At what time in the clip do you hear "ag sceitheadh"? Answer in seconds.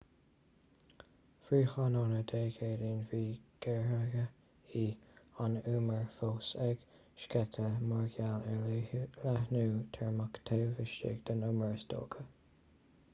6.69-7.61